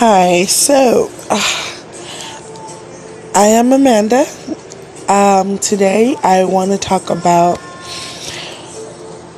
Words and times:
Hi, 0.00 0.44
so 0.44 1.10
uh, 1.28 1.42
I 3.34 3.48
am 3.48 3.72
Amanda. 3.72 4.26
Um, 5.08 5.58
today 5.58 6.14
I 6.22 6.44
want 6.44 6.70
to 6.70 6.78
talk 6.78 7.10
about 7.10 7.58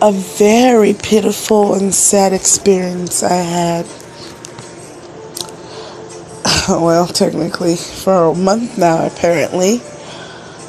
a 0.03 0.13
very 0.13 0.93
pitiful 0.93 1.73
and 1.73 1.95
sad 1.95 2.35
experience 2.35 3.23
I 3.23 3.37
had. 3.37 3.87
well, 6.69 7.07
technically, 7.07 7.77
for 7.77 8.27
a 8.27 8.35
month 8.35 8.77
now, 8.77 9.07
apparently. 9.07 9.81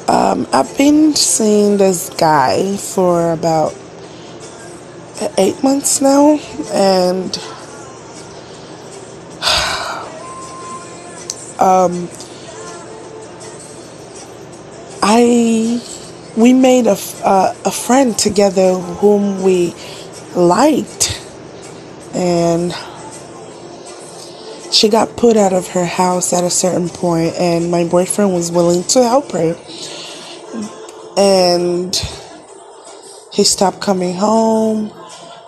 Um, 0.08 0.46
I've 0.54 0.74
been 0.78 1.14
seeing 1.14 1.76
this 1.76 2.08
guy 2.08 2.78
for 2.78 3.34
about 3.34 3.74
eight 5.36 5.62
months 5.62 6.00
now, 6.00 6.38
and 6.72 7.38
um, 11.62 12.08
I 15.00 15.80
we 16.36 16.52
made 16.52 16.86
a, 16.86 16.96
uh, 17.22 17.54
a 17.64 17.70
friend 17.70 18.18
together 18.18 18.74
whom 18.74 19.42
we 19.42 19.74
liked 20.34 21.20
and 22.14 22.72
she 24.72 24.88
got 24.88 25.16
put 25.16 25.36
out 25.36 25.52
of 25.52 25.68
her 25.68 25.84
house 25.84 26.32
at 26.32 26.42
a 26.42 26.50
certain 26.50 26.88
point 26.88 27.34
and 27.38 27.70
my 27.70 27.84
boyfriend 27.84 28.32
was 28.32 28.50
willing 28.50 28.82
to 28.84 29.02
help 29.02 29.30
her. 29.32 29.56
And 31.16 31.94
he 33.32 33.44
stopped 33.44 33.80
coming 33.80 34.14
home. 34.14 34.92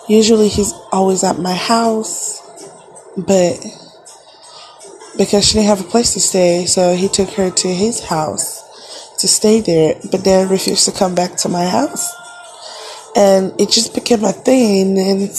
Usually 0.08 0.48
he's 0.48 0.72
always 0.92 1.24
at 1.24 1.38
my 1.38 1.54
house 1.54 2.40
but 3.16 3.58
because 5.16 5.46
she 5.46 5.54
didn't 5.54 5.68
have 5.68 5.80
a 5.80 5.84
place 5.84 6.14
to 6.14 6.20
stay, 6.20 6.66
so 6.66 6.94
he 6.94 7.08
took 7.08 7.30
her 7.30 7.50
to 7.50 7.68
his 7.68 8.04
house 8.04 8.62
to 9.18 9.28
stay 9.28 9.60
there, 9.60 9.94
but 10.10 10.24
then 10.24 10.48
refused 10.48 10.84
to 10.86 10.92
come 10.92 11.14
back 11.14 11.36
to 11.36 11.48
my 11.48 11.66
house. 11.66 12.12
And 13.16 13.52
it 13.60 13.70
just 13.70 13.94
became 13.94 14.24
a 14.24 14.32
thing, 14.32 14.98
and 14.98 15.30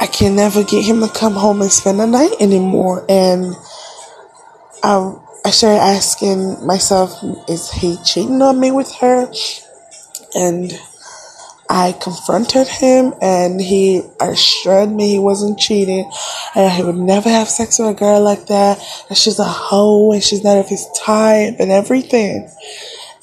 I 0.00 0.06
can 0.06 0.34
never 0.34 0.64
get 0.64 0.84
him 0.84 1.00
to 1.00 1.08
come 1.08 1.34
home 1.34 1.60
and 1.60 1.70
spend 1.70 2.00
the 2.00 2.06
night 2.06 2.32
anymore. 2.40 3.04
And 3.08 3.54
I, 4.82 5.14
I 5.44 5.50
started 5.50 5.80
asking 5.80 6.66
myself, 6.66 7.12
is 7.48 7.70
he 7.70 7.98
cheating 8.04 8.40
on 8.40 8.58
me 8.58 8.70
with 8.70 8.90
her? 8.96 9.30
And 10.34 10.72
I 11.74 11.92
confronted 11.92 12.68
him 12.68 13.14
and 13.22 13.58
he 13.58 14.02
assured 14.20 14.90
me 14.90 15.12
he 15.12 15.18
wasn't 15.18 15.58
cheating 15.58 16.04
and 16.54 16.70
he 16.70 16.82
would 16.82 16.98
never 16.98 17.30
have 17.30 17.48
sex 17.48 17.78
with 17.78 17.88
a 17.88 17.94
girl 17.94 18.20
like 18.20 18.48
that. 18.48 18.78
And 19.08 19.16
she's 19.16 19.38
a 19.38 19.44
hoe 19.44 20.12
and 20.12 20.22
she's 20.22 20.44
not 20.44 20.58
of 20.58 20.68
his 20.68 20.86
type 20.94 21.56
and 21.58 21.72
everything. 21.72 22.50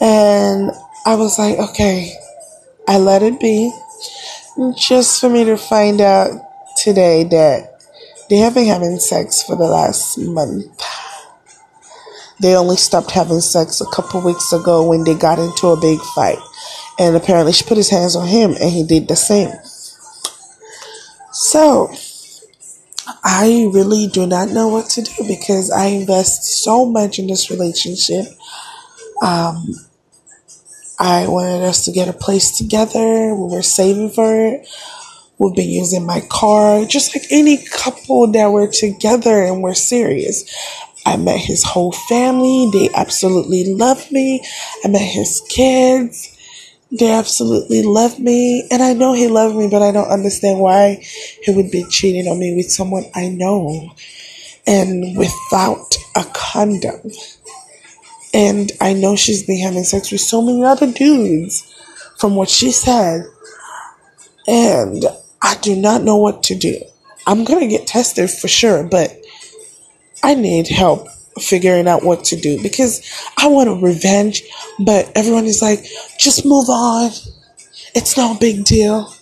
And 0.02 0.72
I 1.05 1.14
was 1.14 1.38
like, 1.38 1.59
okay, 1.59 2.11
I 2.88 2.97
let 2.97 3.22
it 3.22 3.39
be. 3.39 3.72
Just 4.75 5.22
for 5.22 5.30
me 5.30 5.44
to 5.44 5.55
find 5.55 6.02
out 6.02 6.31
today 6.75 7.25
that 7.25 7.83
they 8.31 8.38
have 8.38 8.55
been 8.55 8.66
having 8.66 8.97
sex 8.97 9.44
for 9.44 9.55
the 9.58 9.66
last 9.66 10.17
month. 10.17 10.66
They 12.39 12.55
only 12.55 12.77
stopped 12.77 13.11
having 13.11 13.42
sex 13.42 13.80
a 13.80 13.86
couple 13.86 14.22
weeks 14.22 14.52
ago 14.52 14.89
when 14.89 15.03
they 15.03 15.14
got 15.14 15.38
into 15.38 15.67
a 15.67 15.80
big 15.80 16.00
fight. 16.16 16.39
And 17.00 17.16
apparently 17.16 17.53
she 17.53 17.64
put 17.64 17.78
his 17.78 17.89
hands 17.89 18.16
on 18.16 18.28
him 18.28 18.52
and 18.52 18.69
he 18.69 18.83
did 18.83 19.08
the 19.08 19.16
same. 19.16 19.52
So, 21.31 21.89
I 23.23 23.69
really 23.73 24.08
do 24.08 24.28
not 24.28 24.50
know 24.50 24.67
what 24.67 24.89
to 24.92 25.02
do 25.02 25.27
because 25.27 25.72
I 25.72 25.86
invest 25.86 26.64
so 26.64 26.86
much 26.86 27.17
in 27.17 27.27
this 27.27 27.50
relationship. 27.50 28.25
Um, 29.23 29.75
I 30.99 31.27
wanted 31.27 31.64
us 31.64 31.86
to 31.86 31.92
get 31.92 32.09
a 32.09 32.14
place 32.14 32.58
together. 32.58 33.33
We 33.33 33.55
were 33.55 33.61
saving 33.61 34.11
for 34.11 34.48
it. 34.48 34.67
We've 35.38 35.55
been 35.55 35.70
using 35.70 36.05
my 36.05 36.20
car, 36.30 36.83
just 36.83 37.15
like 37.15 37.26
any 37.32 37.64
couple 37.65 38.27
that 38.33 38.52
were 38.52 38.67
together 38.67 39.43
and 39.43 39.64
we're 39.64 39.73
serious. 39.73 40.43
I 41.05 41.15
met 41.15 41.39
his 41.39 41.64
whole 41.64 41.93
family. 41.93 42.70
They 42.73 42.89
absolutely 42.93 43.73
love 43.73 44.11
me. 44.11 44.43
I 44.83 44.89
met 44.89 45.02
his 45.02 45.42
kids. 45.48 46.36
They 46.92 47.11
absolutely 47.11 47.83
love 47.83 48.20
me, 48.20 48.67
and 48.72 48.82
I 48.82 48.94
know 48.94 49.14
he 49.14 49.27
loved 49.27 49.55
me, 49.55 49.67
but 49.70 49.83
I 49.83 49.92
don't 49.92 50.10
understand 50.10 50.60
why 50.60 51.04
he 51.44 51.52
would 51.52 51.70
be 51.70 51.83
cheating 51.83 52.27
on 52.27 52.39
me 52.39 52.55
with 52.55 52.72
someone 52.72 53.05
I 53.14 53.30
know 53.30 53.92
and 54.66 55.16
without 55.16 55.95
a 56.16 56.26
condom. 56.33 57.11
And 58.33 58.72
I 58.82 58.94
know 58.94 59.16
she's 59.16 59.44
been 59.44 59.60
having 59.60 59.83
sex 59.83 60.11
with 60.11 60.22
so 60.22 60.42
many 60.42 60.64
other 60.64 60.92
dudes 60.92 61.72
from 62.17 62.36
what 62.36 62.50
she 62.50 62.72
said. 62.72 63.26
And 64.48 65.04
I 65.42 65.56
do 65.61 65.76
not 65.76 66.04
know 66.04 66.17
what 66.17 66.44
to 66.44 66.56
do. 66.56 66.82
I'm 67.27 67.44
going 67.44 67.60
to 67.60 67.67
get 67.67 67.88
tested 67.88 68.32
for 68.32 68.48
sure, 68.48 68.83
but 68.83 69.16
I 70.23 70.33
need 70.33 70.67
help 70.67 71.08
figuring 71.38 71.88
out 71.88 72.04
what 72.04 72.23
to 72.26 72.36
do 72.36 72.62
because 72.62 73.02
I 73.38 73.48
want 73.48 73.70
a 73.70 73.73
revenge, 73.73 74.44
but 74.80 75.12
everyone 75.16 75.45
is 75.45 75.62
like, 75.62 75.86
just 76.17 76.45
move 76.45 76.70
on. 76.70 77.12
It's 77.95 78.17
no 78.17 78.36
big 78.40 78.66
deal. 78.66 79.14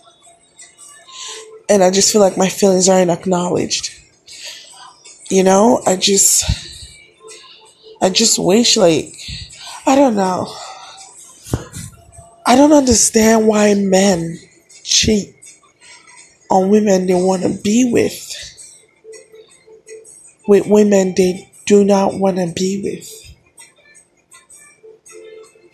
And 1.69 1.84
I 1.84 1.91
just 1.91 2.12
feel 2.12 2.22
like 2.22 2.38
my 2.38 2.50
feelings 2.50 2.88
aren't 2.90 3.12
acknowledged. 3.12 3.94
You 5.29 5.44
know, 5.44 5.81
I 5.85 5.97
just, 5.97 6.46
I 8.01 8.09
just 8.09 8.40
wish, 8.40 8.78
like, 8.78 9.13
I 9.85 9.96
don't 9.96 10.16
know. 10.16 10.47
I 12.46 12.56
don't 12.56 12.72
understand 12.72 13.46
why 13.46 13.73
men 13.73 14.40
cheat 14.84 15.35
on 16.50 16.69
women 16.69 17.06
they 17.06 17.13
want 17.13 17.44
to 17.44 17.50
be 17.62 17.90
with. 17.91 18.34
With 20.47 20.66
women 20.67 21.13
they 21.16 21.47
do 21.67 21.83
not 21.83 22.16
want 22.16 22.38
to 22.38 22.51
be 22.55 22.81
with. 22.81 23.28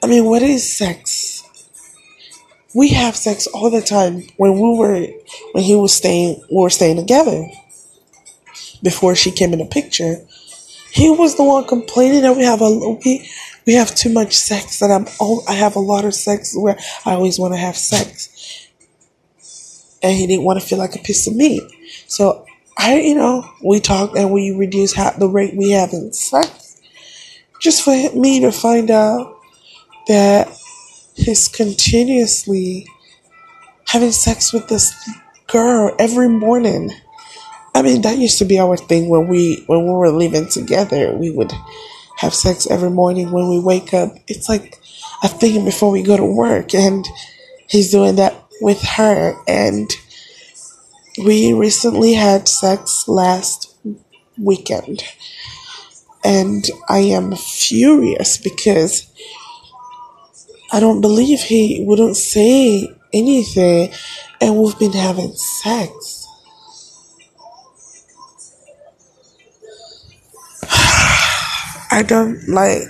I 0.04 0.08
mean, 0.08 0.26
what 0.26 0.42
is 0.42 0.76
sex? 0.76 1.44
We 2.76 2.90
have 2.90 3.16
sex 3.16 3.48
all 3.48 3.70
the 3.70 3.82
time. 3.82 4.24
When 4.36 4.56
we 4.56 4.78
were, 4.78 5.08
when 5.54 5.64
he 5.64 5.76
was 5.76 5.94
staying, 5.94 6.44
we 6.52 6.62
were 6.62 6.70
staying 6.70 6.98
together. 6.98 7.48
Before 8.82 9.16
she 9.16 9.32
came 9.32 9.54
in 9.54 9.60
the 9.60 9.66
picture, 9.66 10.18
he 10.92 11.10
was 11.10 11.36
the 11.36 11.44
one 11.44 11.66
complaining 11.66 12.24
that 12.24 12.36
we 12.36 12.44
have 12.44 12.62
a 12.62 12.98
we 13.06 13.30
we 13.66 13.74
have 13.76 13.96
too 13.96 14.12
much 14.12 14.34
sex. 14.34 14.80
That 14.80 14.92
I'm 14.92 15.08
all 15.20 15.42
I 15.48 15.54
have 15.54 15.78
a 15.78 15.80
lot 15.80 16.04
of 16.04 16.14
sex 16.14 16.54
where 16.54 16.78
I 17.06 17.14
always 17.14 17.40
want 17.40 17.54
to 17.54 17.58
have 17.58 17.78
sex, 17.78 18.68
and 20.04 20.12
he 20.12 20.28
didn't 20.28 20.44
want 20.44 20.60
to 20.60 20.66
feel 20.66 20.80
like 20.80 20.98
a 20.98 21.00
piece 21.00 21.28
of 21.28 21.36
meat. 21.36 21.64
So 22.08 22.46
I, 22.78 23.00
you 23.00 23.16
know, 23.16 23.50
we 23.64 23.80
talked 23.80 24.18
and 24.18 24.32
we 24.32 24.52
reduced 24.52 24.96
the 24.96 25.30
rate 25.30 25.56
we 25.56 25.72
have 25.72 25.94
in 25.94 26.12
sex. 26.14 26.82
Just 27.60 27.84
for 27.84 27.92
me 27.92 28.42
to 28.42 28.52
find 28.52 28.92
out 28.92 29.38
that 30.08 30.50
he's 31.16 31.48
continuously 31.48 32.88
having 33.88 34.12
sex 34.12 34.52
with 34.52 34.68
this 34.68 34.94
girl 35.48 35.96
every 36.00 36.28
morning. 36.28 36.92
I 37.76 37.82
mean, 37.82 38.02
that 38.02 38.18
used 38.18 38.40
to 38.40 38.46
be 38.46 38.60
our 38.60 38.78
thing 38.78 39.10
when 39.10 39.28
we 39.28 39.64
when 39.68 39.86
we 39.86 39.92
were 39.92 40.12
living 40.12 40.48
together. 40.50 41.16
We 41.16 41.32
would 41.32 41.54
have 42.18 42.34
sex 42.34 42.68
every 42.70 42.90
morning 42.90 43.32
when 43.32 43.50
we 43.50 43.60
wake 43.60 43.94
up. 43.94 44.16
It's 44.28 44.50
like 44.50 44.80
a 45.24 45.28
thing 45.28 45.66
before 45.66 45.92
we 45.92 46.04
go 46.04 46.18
to 46.18 46.26
work, 46.26 46.74
and 46.76 47.06
he's 47.68 47.92
doing 47.92 48.16
that 48.18 48.36
with 48.62 48.82
her 48.82 49.36
and 49.48 49.90
we 51.18 51.54
recently 51.54 52.14
had 52.14 52.48
sex 52.48 53.08
last 53.08 53.76
weekend, 54.38 55.04
and 56.24 56.66
I 56.90 57.00
am 57.00 57.36
furious 57.36 58.38
because 58.38 59.08
I 60.72 60.80
don't 60.80 61.02
believe 61.02 61.42
he 61.42 61.84
wouldn't 61.86 62.18
say 62.18 62.90
anything, 63.14 63.94
and 64.42 64.58
we've 64.58 64.80
been 64.80 64.94
having 64.94 65.34
sex. 65.36 66.28
I 71.92 72.04
don't 72.08 72.50
like, 72.50 72.82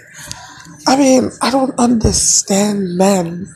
I 0.87 0.95
mean, 0.95 1.29
I 1.41 1.51
don't 1.51 1.77
understand 1.77 2.95
men 2.95 3.53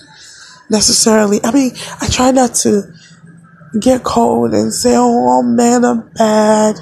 necessarily. 0.70 1.40
I 1.42 1.52
mean, 1.52 1.72
I 2.02 2.08
try 2.08 2.32
not 2.32 2.54
to 2.56 2.97
get 3.80 4.04
cold 4.04 4.54
and 4.54 4.74
say, 4.74 4.96
oh, 4.96 5.28
all 5.28 5.44
men 5.44 5.86
are 5.86 6.04
bad. 6.16 6.76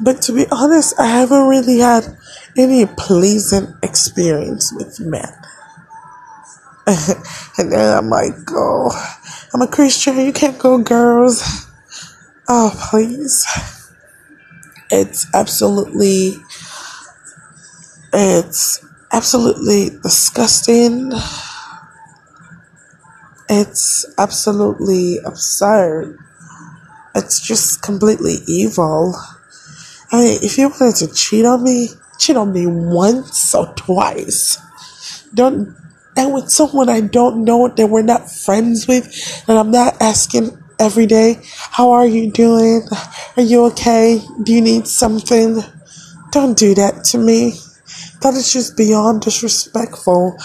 But 0.00 0.22
to 0.22 0.32
be 0.32 0.46
honest, 0.50 0.98
I 0.98 1.06
haven't 1.06 1.48
really 1.48 1.78
had 1.78 2.16
any 2.56 2.86
pleasant 2.86 3.76
experience 3.82 4.72
with 4.72 5.00
men. 5.00 5.32
and 7.58 7.72
then 7.72 7.98
I'm 7.98 8.08
like, 8.08 8.34
oh, 8.50 8.90
I'm 9.52 9.62
a 9.62 9.66
Christian. 9.66 10.18
You 10.18 10.32
can't 10.32 10.58
go, 10.58 10.78
girls. 10.78 11.66
Oh, 12.48 12.74
please. 12.90 13.46
It's 14.90 15.26
absolutely, 15.34 16.36
it's 18.12 18.84
absolutely 19.12 19.98
disgusting. 20.02 21.12
It's 23.48 24.04
absolutely 24.18 25.18
absurd. 25.24 26.18
It's 27.14 27.40
just 27.40 27.80
completely 27.80 28.36
evil. 28.46 29.14
I 30.12 30.16
mean, 30.20 30.38
if 30.42 30.58
you 30.58 30.68
wanted 30.68 30.96
to 30.96 31.14
cheat 31.14 31.46
on 31.46 31.64
me, 31.64 31.88
cheat 32.18 32.36
on 32.36 32.52
me 32.52 32.66
once 32.66 33.54
or 33.54 33.72
twice. 33.74 34.58
Don't, 35.32 35.74
and 36.16 36.34
with 36.34 36.50
someone 36.50 36.88
I 36.88 37.00
don't 37.00 37.44
know 37.44 37.68
that 37.68 37.86
we're 37.86 38.02
not 38.02 38.30
friends 38.30 38.86
with, 38.86 39.42
and 39.48 39.58
I'm 39.58 39.70
not 39.70 40.00
asking 40.00 40.62
every 40.78 41.06
day, 41.06 41.40
how 41.70 41.92
are 41.92 42.06
you 42.06 42.30
doing? 42.30 42.82
Are 43.36 43.42
you 43.42 43.64
okay? 43.66 44.22
Do 44.42 44.52
you 44.52 44.60
need 44.60 44.86
something? 44.86 45.60
Don't 46.32 46.56
do 46.56 46.74
that 46.74 47.04
to 47.04 47.18
me. 47.18 47.54
That 48.20 48.34
is 48.34 48.52
just 48.52 48.76
beyond 48.76 49.22
disrespectful. 49.22 50.36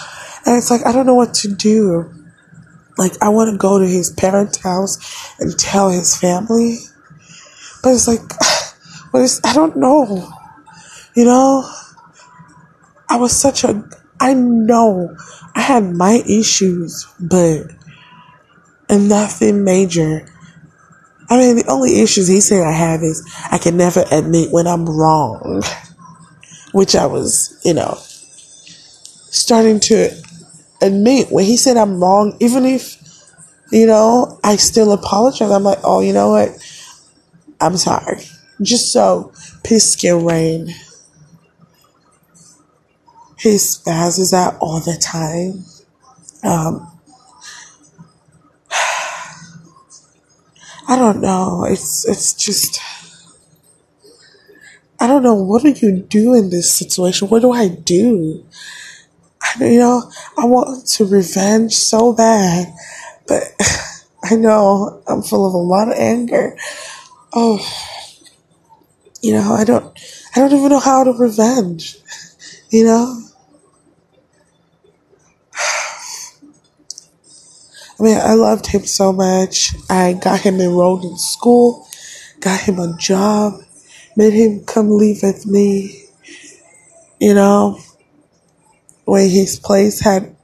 And 0.46 0.56
it's 0.56 0.70
like, 0.70 0.86
I 0.86 0.92
don't 0.92 1.06
know 1.06 1.14
what 1.14 1.34
to 1.34 1.48
do. 1.48 2.23
Like, 2.96 3.12
I 3.20 3.28
want 3.28 3.50
to 3.50 3.56
go 3.56 3.78
to 3.78 3.86
his 3.86 4.10
parents' 4.10 4.58
house 4.58 4.98
and 5.40 5.58
tell 5.58 5.90
his 5.90 6.16
family. 6.16 6.78
But 7.82 7.94
it's 7.94 8.06
like, 8.06 8.20
but 9.12 9.40
I 9.44 9.52
don't 9.52 9.76
know. 9.76 10.30
You 11.14 11.24
know? 11.24 11.68
I 13.08 13.16
was 13.16 13.36
such 13.36 13.64
a, 13.64 13.84
I 14.20 14.34
know 14.34 15.16
I 15.54 15.60
had 15.60 15.84
my 15.84 16.22
issues, 16.28 17.06
but, 17.20 17.62
and 18.88 19.08
nothing 19.08 19.64
major. 19.64 20.26
I 21.28 21.38
mean, 21.38 21.56
the 21.56 21.66
only 21.68 22.00
issues 22.00 22.28
he 22.28 22.40
said 22.40 22.62
I 22.62 22.72
have 22.72 23.02
is 23.02 23.24
I 23.50 23.58
can 23.58 23.76
never 23.76 24.04
admit 24.10 24.50
when 24.50 24.66
I'm 24.66 24.86
wrong, 24.86 25.62
which 26.72 26.94
I 26.94 27.06
was, 27.06 27.60
you 27.64 27.74
know, 27.74 27.98
starting 29.30 29.80
to 29.80 30.23
admit 30.84 31.30
when 31.30 31.44
he 31.44 31.56
said 31.56 31.76
I'm 31.76 32.00
wrong, 32.00 32.36
even 32.40 32.64
if, 32.64 32.96
you 33.70 33.86
know, 33.86 34.38
I 34.44 34.56
still 34.56 34.92
apologize. 34.92 35.50
I'm 35.50 35.64
like, 35.64 35.78
oh, 35.84 36.00
you 36.00 36.12
know 36.12 36.30
what? 36.30 36.50
I'm 37.60 37.76
sorry. 37.76 38.24
Just 38.62 38.92
so 38.92 39.32
peace 39.64 39.96
can 39.96 40.24
reign. 40.24 40.68
He 43.38 43.56
spazzes 43.56 44.32
out 44.32 44.56
all 44.60 44.80
the 44.80 44.96
time. 44.96 45.64
Um, 46.42 46.90
I 50.88 50.96
don't 50.96 51.20
know. 51.20 51.64
It's 51.68 52.08
it's 52.08 52.34
just 52.34 52.80
I 55.00 55.06
don't 55.06 55.22
know. 55.22 55.34
What 55.34 55.62
do 55.62 55.70
you 55.70 56.00
do 56.00 56.34
in 56.34 56.50
this 56.50 56.72
situation? 56.72 57.28
What 57.28 57.42
do 57.42 57.52
I 57.52 57.68
do? 57.68 58.44
You 59.60 59.78
know, 59.78 60.10
I 60.36 60.46
want 60.46 60.86
to 60.86 61.04
revenge 61.04 61.74
so 61.74 62.12
bad, 62.12 62.74
but 63.28 63.42
I 64.24 64.34
know 64.34 65.00
I'm 65.06 65.22
full 65.22 65.46
of 65.46 65.54
a 65.54 65.58
lot 65.58 65.88
of 65.88 65.94
anger. 65.94 66.56
Oh, 67.32 67.60
you 69.22 69.32
know, 69.32 69.52
I 69.54 69.62
don't, 69.64 69.96
I 70.34 70.40
don't 70.40 70.52
even 70.52 70.70
know 70.70 70.80
how 70.80 71.04
to 71.04 71.12
revenge. 71.12 71.98
You 72.70 72.84
know. 72.84 73.22
I 78.00 78.02
mean, 78.02 78.18
I 78.18 78.34
loved 78.34 78.66
him 78.66 78.84
so 78.84 79.12
much. 79.12 79.76
I 79.88 80.14
got 80.14 80.40
him 80.40 80.60
enrolled 80.60 81.04
in 81.04 81.16
school, 81.16 81.86
got 82.40 82.60
him 82.60 82.80
a 82.80 82.96
job, 82.98 83.60
made 84.16 84.32
him 84.32 84.64
come 84.64 84.90
live 84.90 85.22
with 85.22 85.46
me. 85.46 86.06
You 87.20 87.34
know, 87.34 87.78
when 89.04 89.28
his 89.28 89.58
place 89.58 90.00
had, 90.00 90.36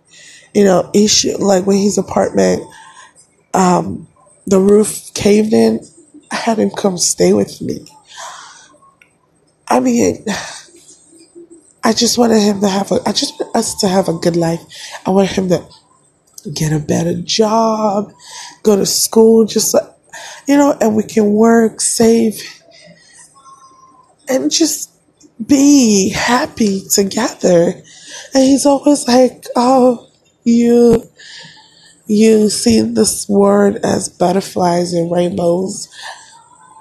you 0.55 0.65
know, 0.65 0.91
issue, 0.95 1.37
like 1.39 1.67
when 1.67 1.79
his 1.79 1.99
apartment, 1.99 2.63
um, 3.55 4.09
the 4.47 4.61
roof 4.61 5.13
caved 5.15 5.53
in, 5.53 5.81
I 6.31 6.37
had 6.37 6.59
him 6.59 6.71
come 6.71 6.99
stay 6.99 7.33
with 7.33 7.61
me. 7.61 7.87
I 9.69 9.81
mean, 9.81 10.25
I 11.85 11.93
just 11.93 12.19
wanted 12.19 12.41
him 12.41 12.61
to 12.61 12.69
have 12.69 12.93
a, 12.93 13.01
I 13.07 13.13
just 13.13 13.39
want 13.41 13.57
us 13.57 13.75
to 13.81 13.89
have 13.89 14.09
a 14.09 14.15
good 14.15 14.37
life. 14.37 14.61
I 15.07 15.11
want 15.11 15.31
him 15.31 15.49
to 15.49 15.65
get 16.55 16.73
a 16.73 16.79
better 16.79 17.21
job, 17.23 18.13
go 18.63 18.77
to 18.77 18.87
school, 18.87 19.45
just 19.45 19.75
like, 19.75 19.89
you 20.47 20.57
know, 20.57 20.77
and 20.81 20.97
we 20.97 21.03
can 21.05 21.33
work, 21.33 21.81
save, 21.81 22.43
and 24.29 24.51
just 24.51 24.91
be 25.45 26.11
happy 26.11 26.83
together. 26.93 27.73
And 28.35 28.45
he's 28.45 28.67
always 28.67 29.07
like, 29.07 29.45
oh, 29.57 30.09
you, 30.45 31.09
you 32.07 32.51
see 32.51 32.81
this 32.81 33.29
word 33.29 33.77
as 33.85 34.09
butterflies 34.09 34.93
and 34.93 35.11
rainbows. 35.11 35.89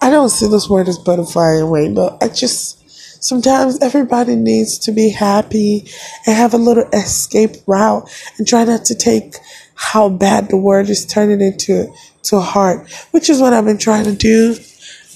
I 0.01 0.09
don't 0.09 0.29
see 0.29 0.47
this 0.47 0.69
word 0.69 0.87
as 0.87 0.97
butterfly 0.97 1.55
and 1.55 1.71
rainbow. 1.71 2.17
I 2.21 2.29
just, 2.29 2.89
sometimes 3.23 3.79
everybody 3.81 4.35
needs 4.35 4.77
to 4.79 4.91
be 4.91 5.09
happy 5.09 5.89
and 6.25 6.35
have 6.35 6.53
a 6.53 6.57
little 6.57 6.87
escape 6.93 7.57
route 7.67 8.09
and 8.37 8.47
try 8.47 8.63
not 8.63 8.85
to 8.85 8.95
take 8.95 9.35
how 9.75 10.09
bad 10.09 10.49
the 10.49 10.57
word 10.57 10.89
is 10.89 11.05
turning 11.05 11.41
into 11.41 11.91
to 12.23 12.39
heart, 12.39 12.89
which 13.11 13.29
is 13.29 13.39
what 13.41 13.53
I've 13.53 13.65
been 13.65 13.77
trying 13.77 14.05
to 14.05 14.15
do. 14.15 14.55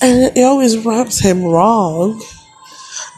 And 0.02 0.38
it 0.38 0.44
always 0.44 0.78
rubs 0.78 1.20
him 1.20 1.44
wrong. 1.44 2.22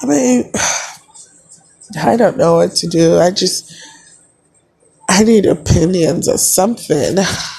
I 0.01 0.05
mean, 0.05 0.51
I 1.97 2.17
don't 2.17 2.37
know 2.37 2.55
what 2.55 2.71
to 2.75 2.87
do. 2.87 3.17
I 3.19 3.31
just, 3.31 3.73
I 5.09 5.23
need 5.23 5.45
opinions 5.45 6.27
or 6.27 6.37
something. 6.37 7.17